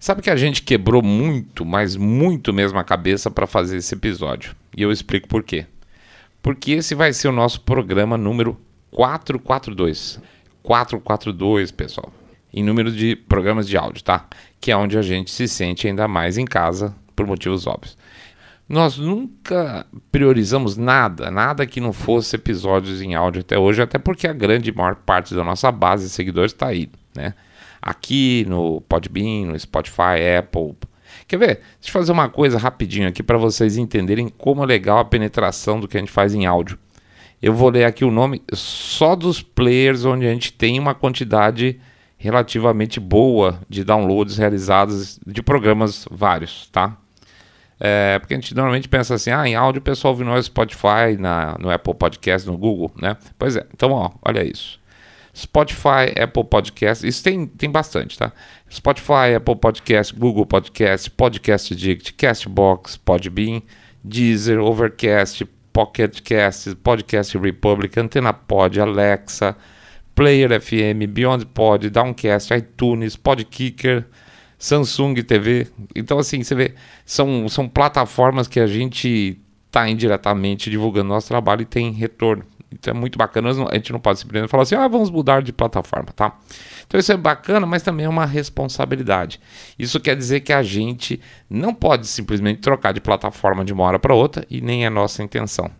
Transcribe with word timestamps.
Sabe 0.00 0.22
que 0.22 0.30
a 0.30 0.36
gente 0.36 0.62
quebrou 0.62 1.02
muito, 1.02 1.62
mas 1.62 1.94
muito 1.94 2.54
mesmo 2.54 2.78
a 2.78 2.84
cabeça 2.84 3.30
para 3.30 3.46
fazer 3.46 3.76
esse 3.76 3.94
episódio. 3.94 4.56
E 4.74 4.80
eu 4.80 4.90
explico 4.90 5.28
por 5.28 5.42
quê. 5.42 5.66
Porque 6.40 6.72
esse 6.72 6.94
vai 6.94 7.12
ser 7.12 7.28
o 7.28 7.32
nosso 7.32 7.60
programa 7.60 8.16
número 8.16 8.58
442. 8.92 10.18
442, 10.62 11.70
pessoal. 11.70 12.10
Em 12.50 12.64
número 12.64 12.90
de 12.90 13.14
programas 13.14 13.68
de 13.68 13.76
áudio, 13.76 14.02
tá? 14.02 14.26
Que 14.58 14.72
é 14.72 14.76
onde 14.76 14.96
a 14.96 15.02
gente 15.02 15.30
se 15.30 15.46
sente 15.46 15.86
ainda 15.86 16.08
mais 16.08 16.38
em 16.38 16.46
casa, 16.46 16.96
por 17.14 17.26
motivos 17.26 17.66
óbvios. 17.66 17.94
Nós 18.66 18.96
nunca 18.96 19.84
priorizamos 20.10 20.78
nada, 20.78 21.30
nada 21.30 21.66
que 21.66 21.78
não 21.78 21.92
fosse 21.92 22.36
episódios 22.36 23.02
em 23.02 23.14
áudio 23.14 23.42
até 23.42 23.58
hoje, 23.58 23.82
até 23.82 23.98
porque 23.98 24.26
a 24.26 24.32
grande 24.32 24.72
maior 24.72 24.94
parte 24.94 25.34
da 25.34 25.44
nossa 25.44 25.70
base 25.70 26.04
de 26.04 26.10
seguidores 26.10 26.52
está 26.52 26.68
aí, 26.68 26.88
né? 27.14 27.34
Aqui 27.80 28.44
no 28.48 28.80
Podbean, 28.82 29.46
no 29.46 29.58
Spotify, 29.58 30.36
Apple. 30.38 30.74
Quer 31.26 31.38
ver? 31.38 31.60
Deixa 31.80 31.88
eu 31.88 31.92
fazer 31.92 32.12
uma 32.12 32.28
coisa 32.28 32.58
rapidinho 32.58 33.08
aqui 33.08 33.22
para 33.22 33.38
vocês 33.38 33.76
entenderem 33.76 34.28
como 34.28 34.62
é 34.62 34.66
legal 34.66 34.98
a 34.98 35.04
penetração 35.04 35.78
do 35.78 35.86
que 35.86 35.96
a 35.96 36.00
gente 36.00 36.12
faz 36.12 36.34
em 36.34 36.46
áudio. 36.46 36.78
Eu 37.42 37.54
vou 37.54 37.70
ler 37.70 37.84
aqui 37.84 38.04
o 38.04 38.10
nome 38.10 38.42
só 38.52 39.16
dos 39.16 39.40
players 39.40 40.04
onde 40.04 40.26
a 40.26 40.32
gente 40.32 40.52
tem 40.52 40.78
uma 40.78 40.94
quantidade 40.94 41.80
relativamente 42.18 43.00
boa 43.00 43.60
de 43.68 43.82
downloads 43.82 44.36
realizados 44.36 45.18
de 45.26 45.42
programas 45.42 46.06
vários, 46.10 46.68
tá? 46.70 46.98
É, 47.78 48.18
porque 48.18 48.34
a 48.34 48.36
gente 48.36 48.54
normalmente 48.54 48.88
pensa 48.88 49.14
assim, 49.14 49.30
ah, 49.30 49.48
em 49.48 49.54
áudio 49.54 49.78
o 49.78 49.82
pessoal 49.82 50.12
ouve 50.12 50.22
no 50.22 50.42
Spotify, 50.42 51.16
na, 51.18 51.56
no 51.58 51.70
Apple 51.70 51.94
Podcast, 51.94 52.46
no 52.46 52.58
Google, 52.58 52.92
né? 53.00 53.16
Pois 53.38 53.56
é, 53.56 53.66
então 53.72 53.92
ó, 53.92 54.10
olha 54.20 54.44
isso. 54.44 54.79
Spotify, 55.40 56.12
Apple 56.20 56.44
Podcast, 56.44 57.06
isso 57.06 57.24
tem, 57.24 57.46
tem 57.46 57.70
bastante, 57.70 58.18
tá? 58.18 58.30
Spotify, 58.70 59.34
Apple 59.36 59.56
Podcast, 59.56 60.14
Google 60.14 60.44
Podcast, 60.44 61.10
Podcast 61.10 61.72
Addict, 61.72 62.12
Castbox, 62.12 62.98
Podbean, 62.98 63.62
Deezer, 64.04 64.60
Overcast, 64.60 65.46
Pocket 65.72 66.20
Cast, 66.20 66.74
Podcast 66.76 67.38
Republic, 67.38 67.98
Antena 67.98 68.34
Pod, 68.34 68.78
Alexa, 68.78 69.56
Player 70.14 70.60
FM, 70.60 71.06
Beyond 71.08 71.46
Pod, 71.46 71.88
Downcast, 71.88 72.52
iTunes, 72.52 73.16
Podkicker, 73.16 74.04
Samsung 74.58 75.14
TV. 75.22 75.68
Então, 75.96 76.18
assim, 76.18 76.42
você 76.42 76.54
vê, 76.54 76.74
são, 77.06 77.48
são 77.48 77.66
plataformas 77.66 78.46
que 78.46 78.60
a 78.60 78.66
gente 78.66 79.40
está 79.66 79.88
indiretamente 79.88 80.68
divulgando 80.68 81.08
nosso 81.08 81.28
trabalho 81.28 81.62
e 81.62 81.66
tem 81.66 81.92
retorno. 81.92 82.44
Então 82.72 82.94
é 82.94 82.96
muito 82.96 83.18
bacana. 83.18 83.50
A 83.50 83.74
gente 83.74 83.92
não 83.92 84.00
pode 84.00 84.20
simplesmente 84.20 84.50
falar 84.50 84.62
assim, 84.62 84.74
ah, 84.74 84.86
vamos 84.86 85.10
mudar 85.10 85.42
de 85.42 85.52
plataforma, 85.52 86.12
tá? 86.14 86.38
Então 86.86 86.98
isso 86.98 87.12
é 87.12 87.16
bacana, 87.16 87.66
mas 87.66 87.82
também 87.82 88.06
é 88.06 88.08
uma 88.08 88.26
responsabilidade. 88.26 89.40
Isso 89.78 89.98
quer 90.00 90.16
dizer 90.16 90.40
que 90.40 90.52
a 90.52 90.62
gente 90.62 91.20
não 91.48 91.74
pode 91.74 92.06
simplesmente 92.06 92.60
trocar 92.60 92.92
de 92.92 93.00
plataforma 93.00 93.64
de 93.64 93.72
uma 93.72 93.84
hora 93.84 93.98
para 93.98 94.14
outra 94.14 94.46
e 94.48 94.60
nem 94.60 94.86
é 94.86 94.90
nossa 94.90 95.22
intenção. 95.22 95.70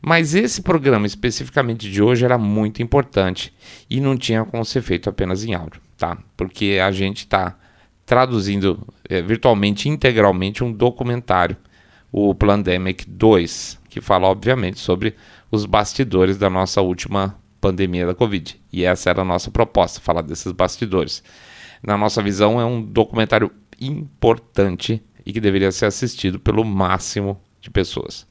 Mas 0.00 0.34
esse 0.34 0.62
programa 0.62 1.06
especificamente 1.06 1.90
de 1.90 2.00
hoje 2.00 2.24
era 2.24 2.38
muito 2.38 2.82
importante 2.82 3.52
e 3.90 4.00
não 4.00 4.16
tinha 4.16 4.44
como 4.44 4.64
ser 4.64 4.82
feito 4.82 5.08
apenas 5.08 5.44
em 5.44 5.54
áudio, 5.54 5.80
tá? 5.96 6.16
Porque 6.36 6.78
a 6.82 6.92
gente 6.92 7.18
está 7.18 7.56
traduzindo 8.06 8.86
é, 9.08 9.20
virtualmente, 9.20 9.88
integralmente, 9.88 10.62
um 10.62 10.72
documentário, 10.72 11.56
o 12.10 12.34
Plandemic 12.34 13.04
2, 13.06 13.78
que 13.90 14.00
fala, 14.00 14.28
obviamente, 14.28 14.78
sobre 14.78 15.14
os 15.50 15.64
bastidores 15.64 16.36
da 16.36 16.50
nossa 16.50 16.80
última 16.80 17.38
pandemia 17.60 18.06
da 18.06 18.14
Covid. 18.14 18.60
E 18.72 18.84
essa 18.84 19.10
era 19.10 19.22
a 19.22 19.24
nossa 19.24 19.50
proposta, 19.50 20.00
falar 20.00 20.22
desses 20.22 20.52
bastidores. 20.52 21.22
Na 21.82 21.96
nossa 21.96 22.22
visão, 22.22 22.60
é 22.60 22.64
um 22.64 22.82
documentário 22.82 23.50
importante 23.80 25.02
e 25.24 25.32
que 25.32 25.40
deveria 25.40 25.70
ser 25.70 25.86
assistido 25.86 26.38
pelo 26.38 26.64
máximo 26.64 27.40
de 27.60 27.70
pessoas. 27.70 28.26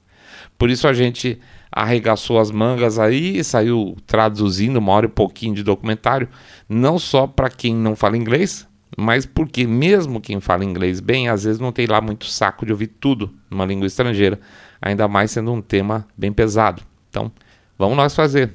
Por 0.57 0.69
isso 0.69 0.87
a 0.87 0.93
gente 0.93 1.39
arregaçou 1.71 2.39
as 2.39 2.49
mangas 2.49 2.97
aí 2.97 3.37
e 3.37 3.43
saiu 3.43 3.95
traduzindo 4.05 4.77
uma 4.77 4.91
hora 4.93 5.05
e 5.05 5.09
pouquinho 5.09 5.53
de 5.53 5.63
documentário, 5.63 6.27
não 6.67 6.97
só 6.97 7.27
para 7.27 7.49
quem 7.49 7.75
não 7.75 7.95
fala 7.95 8.17
inglês, 8.17 8.67
mas 8.97 9.25
porque 9.25 9.67
mesmo 9.67 10.21
quem 10.21 10.39
fala 10.39 10.65
inglês 10.65 10.99
bem, 10.99 11.29
às 11.29 11.43
vezes 11.43 11.59
não 11.59 11.71
tem 11.71 11.85
lá 11.85 12.01
muito 12.01 12.25
saco 12.25 12.65
de 12.65 12.71
ouvir 12.71 12.87
tudo 12.87 13.31
numa 13.49 13.65
língua 13.65 13.85
estrangeira, 13.85 14.39
ainda 14.81 15.07
mais 15.07 15.31
sendo 15.31 15.51
um 15.51 15.61
tema 15.61 16.07
bem 16.17 16.31
pesado. 16.31 16.81
Então, 17.17 17.31
vamos 17.77 17.97
nós 17.97 18.15
fazer. 18.15 18.53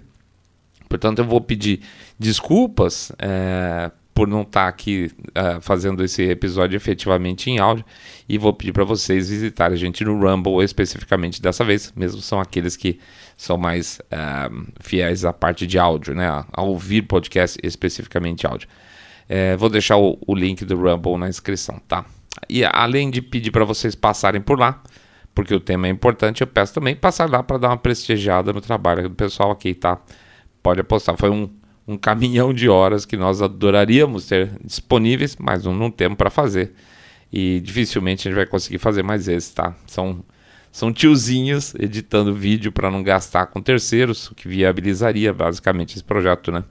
Portanto, 0.89 1.19
eu 1.19 1.25
vou 1.25 1.41
pedir 1.41 1.81
desculpas 2.17 3.11
é, 3.19 3.91
por 4.15 4.29
não 4.29 4.43
estar 4.43 4.63
tá 4.63 4.69
aqui 4.69 5.11
é, 5.35 5.61
fazendo 5.61 6.05
esse 6.05 6.23
episódio 6.23 6.77
efetivamente 6.77 7.51
em 7.51 7.59
áudio 7.59 7.85
e 8.29 8.39
vou 8.39 8.53
pedir 8.53 8.73
para 8.73 8.85
vocês 8.85 9.31
visitarem 9.31 9.75
a 9.75 9.79
gente 9.79 10.05
no 10.05 10.17
Rumble 10.21 10.63
especificamente 10.63 11.43
dessa 11.43 11.65
vez, 11.65 11.93
mesmo 11.97 12.21
são 12.21 12.39
aqueles 12.39 12.77
que 12.77 13.01
são 13.37 13.57
mais 13.57 14.01
é, 14.11 14.49
fiéis 14.81 15.25
à 15.25 15.33
parte 15.33 15.67
de 15.67 15.79
áudio, 15.79 16.15
né, 16.15 16.29
a, 16.29 16.63
ouvir 16.63 17.03
podcast 17.03 17.59
especificamente 17.63 18.47
áudio. 18.47 18.69
É, 19.29 19.57
vou 19.57 19.71
deixar 19.71 19.97
o, 19.97 20.19
o 20.25 20.35
link 20.35 20.65
do 20.65 20.77
Rumble 20.77 21.17
na 21.17 21.29
inscrição, 21.29 21.81
tá? 21.89 22.05
E 22.49 22.65
além 22.65 23.11
de 23.11 23.23
pedir 23.23 23.51
para 23.51 23.65
vocês 23.65 23.95
passarem 23.95 24.41
por 24.41 24.59
lá, 24.59 24.83
porque 25.35 25.55
o 25.55 25.61
tema 25.61 25.87
é 25.87 25.91
importante, 25.91 26.43
eu 26.43 26.47
peço 26.47 26.75
também 26.75 26.95
passar 26.95 27.29
lá 27.29 27.43
para 27.43 27.59
dar 27.59 27.69
uma 27.69 27.77
prestigiada 27.77 28.53
no 28.53 28.61
trabalho 28.61 29.09
do 29.09 29.15
pessoal 29.15 29.51
aqui, 29.51 29.75
tá? 29.75 30.01
Pode 30.63 30.81
apostar, 30.81 31.17
foi 31.17 31.31
um, 31.31 31.51
um 31.87 31.97
caminhão 31.97 32.53
de 32.53 32.69
horas 32.69 33.05
que 33.05 33.17
nós 33.17 33.41
adoraríamos 33.41 34.27
ter 34.27 34.51
disponíveis, 34.65 35.37
mas 35.39 35.65
não, 35.65 35.91
temos 35.91 36.17
para 36.17 36.31
fazer. 36.31 36.73
E 37.33 37.61
dificilmente 37.61 38.29
a 38.29 38.31
gente 38.31 38.37
vai 38.37 38.47
conseguir 38.47 38.79
fazer 38.79 39.03
mais 39.03 39.27
esse, 39.27 39.55
tá? 39.55 39.75
São, 39.87 40.23
são 40.71 40.93
tiozinhos 40.93 41.75
editando 41.77 42.35
vídeo 42.35 42.71
para 42.71 42.91
não 42.91 43.03
gastar 43.03 43.47
com 43.47 43.61
terceiros, 43.61 44.31
o 44.31 44.35
que 44.35 44.47
viabilizaria 44.47 45.33
basicamente 45.33 45.95
esse 45.95 46.05
projeto, 46.05 46.53
né? 46.53 46.63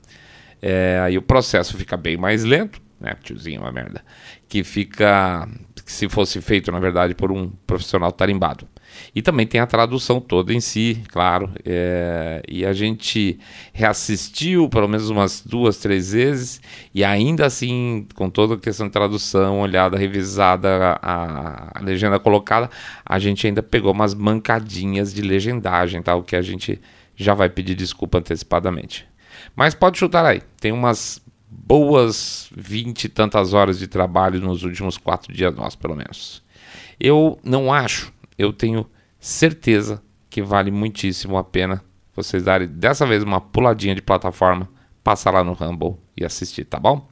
É, 0.61 1.01
aí 1.03 1.17
o 1.17 1.21
processo 1.23 1.75
fica 1.75 1.97
bem 1.97 2.15
mais 2.15 2.43
lento, 2.43 2.79
né? 3.01 3.15
Tiozinho 3.21 3.61
uma 3.61 3.71
merda. 3.71 4.03
Que 4.47 4.63
fica 4.63 5.47
que 5.83 5.91
se 5.91 6.07
fosse 6.07 6.39
feito, 6.39 6.71
na 6.71 6.79
verdade, 6.79 7.13
por 7.13 7.31
um 7.31 7.49
profissional 7.67 8.11
tarimbado. 8.11 8.67
E 9.15 9.21
também 9.21 9.47
tem 9.47 9.59
a 9.59 9.65
tradução 9.65 10.19
toda 10.19 10.53
em 10.53 10.59
si, 10.59 11.01
claro. 11.09 11.49
É, 11.65 12.41
e 12.47 12.65
a 12.65 12.73
gente 12.73 13.39
reassistiu 13.73 14.69
pelo 14.69 14.87
menos 14.87 15.09
umas 15.09 15.41
duas, 15.41 15.77
três 15.77 16.11
vezes, 16.11 16.61
e 16.93 17.03
ainda 17.03 17.45
assim, 17.45 18.07
com 18.15 18.29
toda 18.29 18.55
a 18.55 18.57
questão 18.57 18.87
de 18.87 18.93
tradução, 18.93 19.59
olhada, 19.59 19.97
revisada, 19.97 20.97
a, 21.01 21.79
a 21.79 21.81
legenda 21.81 22.19
colocada, 22.19 22.69
a 23.05 23.19
gente 23.19 23.47
ainda 23.47 23.63
pegou 23.63 23.91
umas 23.91 24.13
mancadinhas 24.13 25.13
de 25.13 25.21
legendagem, 25.21 26.01
tá? 26.01 26.15
O 26.15 26.23
que 26.23 26.35
a 26.35 26.41
gente 26.41 26.79
já 27.15 27.33
vai 27.33 27.49
pedir 27.49 27.75
desculpa 27.75 28.17
antecipadamente. 28.19 29.07
Mas 29.55 29.73
pode 29.73 29.97
chutar 29.97 30.25
aí, 30.25 30.41
tem 30.59 30.71
umas 30.71 31.21
boas 31.71 32.51
vinte 32.53 33.05
e 33.05 33.09
tantas 33.09 33.53
horas 33.53 33.79
de 33.79 33.87
trabalho 33.87 34.41
nos 34.41 34.63
últimos 34.63 34.97
quatro 34.97 35.33
dias 35.33 35.55
nós, 35.55 35.73
pelo 35.73 35.95
menos. 35.95 36.43
Eu 36.99 37.39
não 37.45 37.71
acho, 37.71 38.11
eu 38.37 38.51
tenho 38.51 38.85
certeza 39.17 40.03
que 40.29 40.41
vale 40.41 40.69
muitíssimo 40.69 41.37
a 41.37 41.45
pena 41.45 41.81
vocês 42.13 42.43
darem 42.43 42.67
dessa 42.67 43.05
vez 43.05 43.23
uma 43.23 43.39
puladinha 43.39 43.95
de 43.95 44.01
plataforma, 44.01 44.67
passar 45.01 45.31
lá 45.31 45.45
no 45.45 45.53
Rumble 45.53 45.95
e 46.17 46.25
assistir, 46.25 46.65
tá 46.65 46.77
bom? 46.77 47.07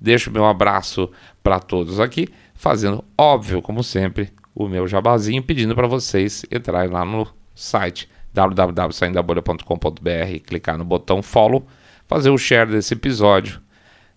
Deixo 0.00 0.30
meu 0.30 0.44
abraço 0.44 1.10
para 1.42 1.58
todos 1.58 1.98
aqui, 1.98 2.28
fazendo 2.54 3.04
óbvio, 3.18 3.60
como 3.60 3.82
sempre, 3.82 4.32
o 4.54 4.68
meu 4.68 4.86
jabazinho, 4.86 5.42
pedindo 5.42 5.74
para 5.74 5.88
vocês 5.88 6.46
entrarem 6.48 6.92
lá 6.92 7.04
no 7.04 7.26
site 7.56 8.08
www.saindabolha.com.br, 8.32 10.40
clicar 10.46 10.78
no 10.78 10.84
botão 10.84 11.24
follow, 11.24 11.66
fazer 12.06 12.30
o 12.30 12.38
share 12.38 12.70
desse 12.70 12.94
episódio 12.94 13.65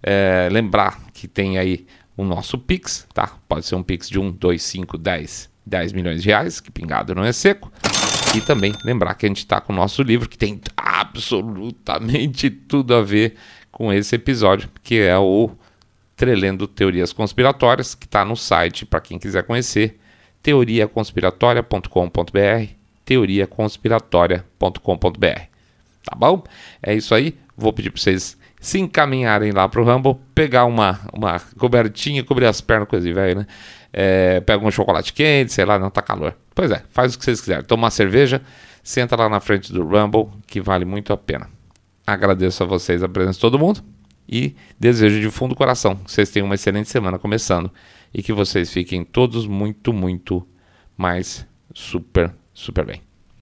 é, 0.02 0.48
lembrar 0.52 1.00
que 1.14 1.28
tem 1.28 1.58
aí 1.58 1.86
o 2.16 2.24
nosso 2.24 2.58
Pix, 2.58 3.06
tá? 3.14 3.38
Pode 3.48 3.66
ser 3.66 3.76
um 3.76 3.84
Pix 3.84 4.10
de 4.10 4.20
1, 4.20 4.32
2, 4.32 4.62
5, 4.62 4.98
10, 4.98 5.50
10 5.66 5.94
milhões 5.94 6.22
de 6.22 6.30
reais, 6.30 6.60
que 6.60 6.72
pingado 6.72 7.16
não 7.16 7.24
é 7.24 7.32
seco. 7.32 7.72
E 8.36 8.42
também 8.42 8.76
lembrar 8.84 9.16
que 9.16 9.26
a 9.26 9.30
gente 9.30 9.40
está 9.40 9.60
com 9.62 9.74
o 9.74 9.76
nosso 9.76 10.04
livro, 10.04 10.30
que 10.30 10.38
tem 10.38 10.62
absolutamente 10.76 12.50
tudo 12.50 12.94
a 12.94 13.02
ver 13.02 13.36
com 13.72 13.94
esse 13.94 14.16
episódio, 14.16 14.70
que 14.84 15.00
é 15.00 15.18
o 15.18 15.50
Trelendo 16.16 16.68
Teorias 16.68 17.14
Conspiratórias, 17.14 17.96
que 17.96 18.06
está 18.06 18.24
no 18.26 18.36
site 18.36 18.86
para 18.86 19.00
quem 19.00 19.18
quiser 19.18 19.44
conhecer, 19.44 19.98
teoriaconspiratória.com.br, 20.44 22.74
teoriaconspiratória.com.br. 23.06 25.42
Tá 26.04 26.16
bom? 26.16 26.44
É 26.84 26.94
isso 26.94 27.16
aí. 27.16 27.36
Vou 27.56 27.72
pedir 27.74 27.92
para 27.92 28.02
vocês 28.02 28.38
se 28.60 28.80
encaminharem 28.80 29.52
lá 29.52 29.70
pro 29.70 29.84
Rumble, 29.84 30.18
pegar 30.36 30.66
uma, 30.66 31.00
uma 31.14 31.40
cobertinha, 31.58 32.24
cobrir 32.24 32.46
as 32.46 32.60
pernas, 32.60 32.88
coisa 32.88 33.08
de 33.08 33.14
velho, 33.14 33.40
né? 33.40 33.48
É, 33.92 34.40
pega 34.42 34.66
um 34.66 34.70
chocolate 34.70 35.14
quente, 35.14 35.54
sei 35.54 35.66
lá, 35.66 35.80
não 35.80 35.90
tá 35.90 36.02
calor. 36.02 36.36
Pois 36.54 36.70
é, 36.70 36.84
faz 36.92 37.16
o 37.16 37.18
que 37.18 37.24
vocês 37.24 37.40
quiserem. 37.40 37.64
Toma 37.64 37.84
uma 37.84 37.92
cerveja, 37.92 38.42
senta 38.84 39.16
lá 39.16 39.30
na 39.30 39.40
frente 39.40 39.72
do 39.72 39.84
Rumble, 39.84 40.28
que 40.46 40.60
vale 40.60 40.86
muito 40.86 41.14
a 41.14 41.18
pena. 41.18 41.50
Agradeço 42.06 42.64
a 42.64 42.66
vocês 42.66 43.04
a 43.04 43.08
presença 43.08 43.36
de 43.36 43.42
todo 43.42 43.60
mundo 43.60 43.84
E 44.28 44.56
desejo 44.80 45.22
de 45.22 45.30
fundo 45.30 45.50
do 45.50 45.56
coração 45.56 45.96
que 45.96 46.12
vocês 46.12 46.32
tenham 46.32 46.48
uma 46.48 46.56
excelente 46.56 46.90
semana 46.90 47.20
começando 47.20 47.72
e 48.12 48.24
que 48.24 48.34
vocês 48.34 48.74
fiquem 48.74 49.04
todos 49.04 49.46
muito, 49.46 49.94
muito 49.94 50.46
mais 50.98 51.46
super, 51.74 52.34
super 52.54 52.86
bem. 52.86 53.09